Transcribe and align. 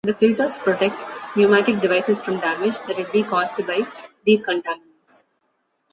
The 0.03 0.15
filters 0.15 0.57
protect 0.57 1.03
pneumatic 1.35 1.79
devices 1.79 2.23
from 2.23 2.39
damage 2.39 2.81
that 2.87 2.97
would 2.97 3.11
be 3.11 3.21
caused 3.21 3.57
by 3.67 3.81
these 4.25 4.41
contaminants. 4.41 5.25